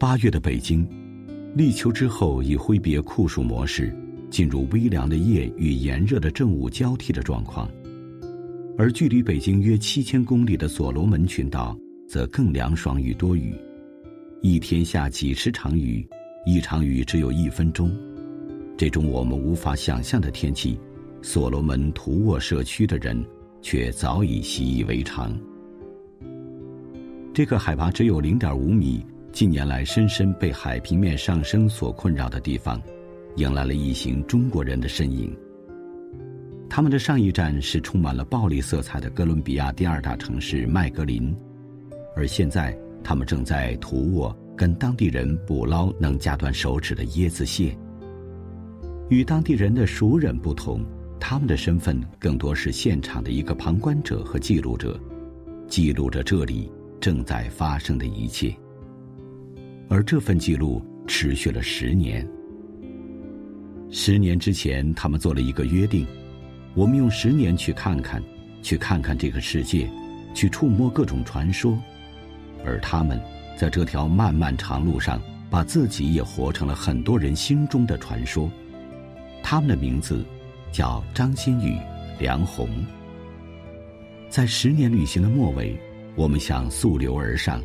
[0.00, 0.88] 八月的北京，
[1.54, 3.94] 立秋之后已挥别酷暑模式，
[4.30, 7.70] 进入微凉的夜与炎热的正午交替的状况。
[8.78, 11.76] 而距离北京约七千公里的所罗门群岛，
[12.08, 13.54] 则更凉爽与多雨，
[14.40, 16.08] 一天下几十场雨，
[16.46, 17.94] 一场雨只有一分钟。
[18.78, 20.80] 这种我们无法想象的天气，
[21.20, 23.22] 所罗门图沃社区的人
[23.60, 25.38] 却早已习以为常。
[27.34, 29.04] 这个海拔只有零点五米。
[29.32, 32.80] 近年来，深深被海平面上升所困扰的地方，
[33.36, 35.34] 迎来了一行中国人的身影。
[36.68, 41.34] 他们的上一站是充满了暴力色彩的哥伦比亚第二大城市麦格林，
[42.16, 47.76] 而现在他们正在图沃跟当地人捕捞能夹断手指的椰子蟹。
[49.08, 50.84] 与当地人的熟人不同，
[51.20, 54.98] 他们的身份更多是现场的一个旁观者和记录者，
[55.68, 58.54] 记录着这里正在发生的一切。
[59.90, 62.26] 而这份记录持续了十年。
[63.90, 66.06] 十年之前，他们做了一个约定：
[66.74, 68.22] 我们用十年去看看，
[68.62, 69.90] 去看看这个世界，
[70.32, 71.76] 去触摸各种传说。
[72.64, 73.20] 而他们
[73.56, 78.48] 在这条漫漫长路上，把自己也活成了很多人心中的传说。
[79.42, 80.24] 他们的名字
[80.70, 81.76] 叫张馨予、
[82.20, 82.68] 梁鸿。
[84.28, 85.76] 在十年旅行的末尾，
[86.14, 87.60] 我们想溯流而上。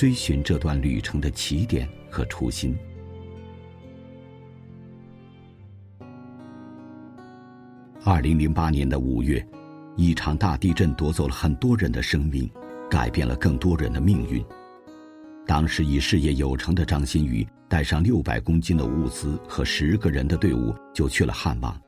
[0.00, 2.74] 追寻这段旅程的起点和初心。
[8.02, 9.46] 二零零八年的五月，
[9.96, 12.50] 一场大地震夺走了很多人的生命，
[12.88, 14.42] 改变了更多人的命运。
[15.46, 21.78] 当时已事业有成的张馨予带上六百公斤的物资和十个人的队伍就去了汉望。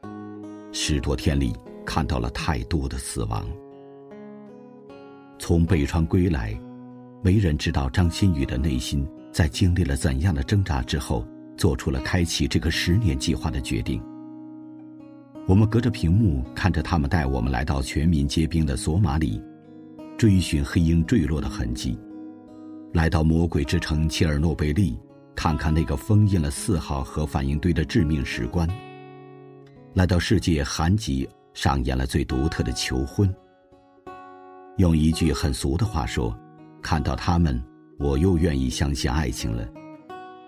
[0.70, 3.48] 十多天里，看到了太多的死亡。
[5.38, 6.54] 从北川归来。
[7.24, 11.24] 没人知道张馨予的内心在经历了怎样的挣扎之后，
[11.56, 14.02] 做出了开启这个十年计划的决定。
[15.46, 19.40] 我们隔着屏幕看着他们带我们来到全民皆兵的索马里，
[20.18, 21.96] 追寻黑鹰坠落的痕迹；
[22.92, 24.98] 来到魔鬼之城切尔诺贝利，
[25.36, 28.66] 看看那个封印了四号核反应堆的致命石棺；
[29.94, 33.32] 来到世界寒极上演了最独特的求婚。
[34.78, 36.36] 用一句很俗的话说。
[36.82, 37.62] 看到他们，
[37.98, 39.66] 我又愿意相信爱情了，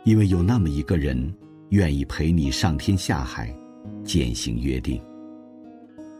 [0.02, 1.34] 因为有那么一个人
[1.70, 3.54] 愿意陪你上天下海，
[4.04, 5.00] 践行约定。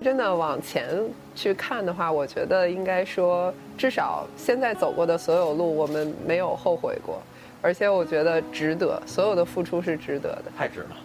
[0.01, 1.03] 真的往前
[1.35, 7.21] 去看的话，我觉得应该说，至少现在走过的所有路，我们没有后悔过，
[7.63, 10.97] 而且我觉得值得，所有的付出是值得的，太值了。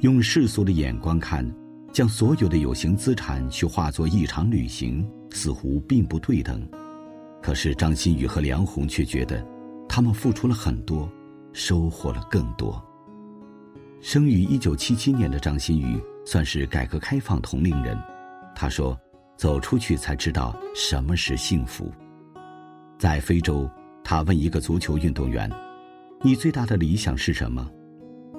[0.00, 1.50] 用世俗的眼光看，
[1.90, 6.60] 将所有的有形资产去化作一场旅行，似乎并不对等。
[7.44, 9.46] 可是张馨予和梁红却觉得，
[9.86, 11.06] 他们付出了很多，
[11.52, 12.82] 收获了更多。
[14.00, 17.98] 生于一九七七年的张馨予算是改革开放同龄人，
[18.56, 18.98] 他说
[19.36, 21.92] ：“走出去才知道什么是幸福。”
[22.98, 23.70] 在非洲，
[24.02, 25.50] 他问一个足球运动员
[26.24, 27.70] ：“你最大的理想是什么？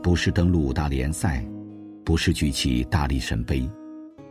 [0.02, 1.46] 不是登陆五大联赛，
[2.04, 3.70] 不是举起大力神杯，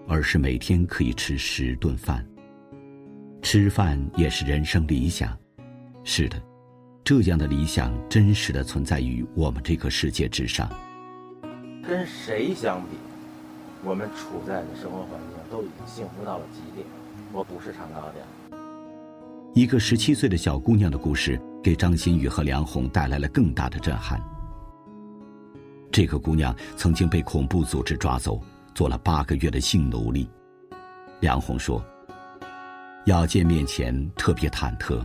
[0.08, 2.26] 而是每天可以吃十顿饭。”
[3.44, 5.38] 吃饭也是人生理想，
[6.02, 6.42] 是的，
[7.04, 10.66] 这样的理想真实的存在于我们这个世界之上。
[11.86, 12.96] 跟谁相比，
[13.84, 16.86] 我们处在的生活环境都已经幸福到了极点。
[17.34, 18.58] 我不是唱高调。
[19.52, 24.18] 一个十七岁的小姑娘的故事，给张馨予和梁红带来了更大的震撼。
[25.92, 28.40] 这个姑娘曾经被恐怖组织抓走，
[28.74, 30.30] 做了八个月的性奴隶。
[31.20, 31.84] 梁红说。
[33.06, 35.04] 要见面前特别忐忑，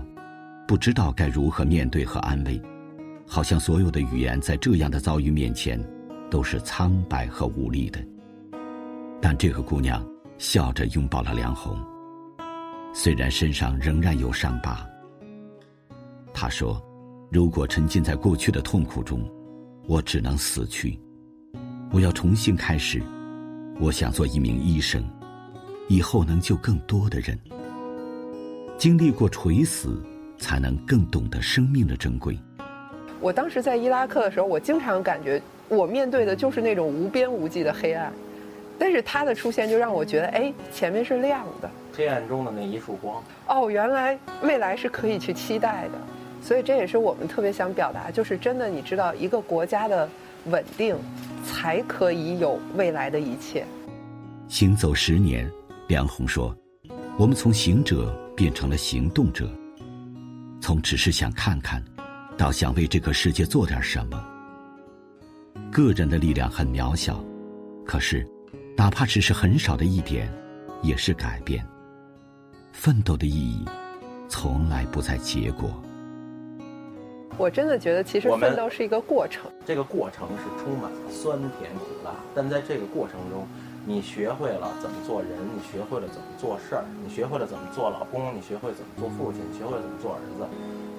[0.66, 2.62] 不知道该如何面对和安慰，
[3.28, 5.78] 好像所有的语言在这样的遭遇面前
[6.32, 8.00] 都是苍白和无力的。
[9.22, 10.02] 但这个姑娘
[10.38, 11.78] 笑着拥抱了梁红，
[12.94, 14.88] 虽然身上仍然有伤疤。
[16.34, 16.82] 她说
[17.30, 19.30] ：“如果沉浸在过去的痛苦中，
[19.88, 20.98] 我只能死去。
[21.92, 23.04] 我要重新开始。
[23.78, 25.04] 我想做一名医生，
[25.90, 27.38] 以后能救更多的人。”
[28.80, 30.02] 经历过垂死，
[30.38, 32.40] 才能更懂得生命的珍贵。
[33.20, 38.10] 我当时在伊拉克的时候，我经常感觉我面对的就是那种无边无际的黑暗，
[38.80, 41.70] 但是他的出现就让我觉得，哎，前面是亮的。
[41.94, 43.22] 黑暗中的那一束光。
[43.50, 46.00] 哦，原来未来是可以去期待的，
[46.42, 50.08] 所以这也是我们特别想表达，就是真的，你知道，一个国家的
[50.46, 50.96] 稳定，
[51.46, 53.66] 才可以有未来的一切。
[54.48, 55.52] 行走十年，
[55.90, 56.56] 梁红说
[57.20, 59.52] ：“我们从行者。”变成了行动者，
[60.62, 61.84] 从只是想看看，
[62.38, 64.26] 到想为这个世界做点什么。
[65.70, 67.22] 个人的力量很渺小，
[67.86, 68.26] 可是，
[68.78, 70.32] 哪怕只是很少的一点，
[70.82, 71.68] 也是改变。
[72.72, 73.66] 奋斗的意义，
[74.30, 75.70] 从来不在结果。
[77.38, 79.52] 我真的觉得，其实奋斗是一个过程。
[79.66, 83.46] 这个过程是充满了酸甜苦辣，但在这个过程中，
[83.90, 90.46] 你学会了怎么做人，你学会了怎么做事儿，你学会了怎么做老公，你学会怎么做父亲，你学会了怎么做儿子。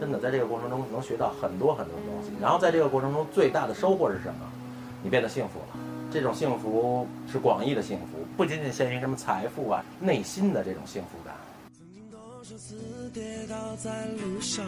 [0.01, 2.33] 真的，在这个过程中能学到很多很多东西。
[2.43, 4.41] 然后在这个过程中，最大的收获是什么？
[5.05, 5.79] 你变得幸福了，
[6.11, 11.33] 这种幸福是广义的幸福，不仅仅限于什么财富啊，内心的这种幸福感。
[11.79, 12.75] 曾经多少次
[13.15, 14.67] 跌倒在路上，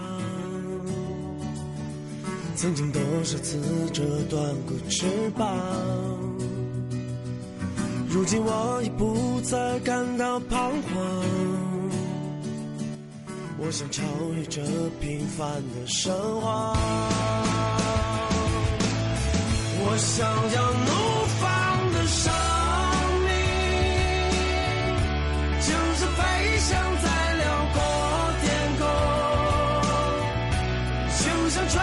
[2.55, 3.59] 曾经多少次
[3.91, 5.59] 折断过翅膀，
[8.23, 10.95] 如今我已不再感到彷徨
[13.59, 14.01] 我想超
[14.37, 14.63] 越这
[15.01, 16.73] 平凡的生活。
[19.85, 20.25] 我想
[20.55, 20.91] 要怒
[21.41, 21.43] 放
[21.95, 22.33] 的生
[23.27, 23.31] 命
[25.59, 26.21] 就是飞
[26.61, 26.71] 翔
[27.03, 27.07] 在
[27.43, 27.77] 辽阔
[28.41, 28.47] 天
[28.79, 28.83] 空
[31.19, 31.82] 就像穿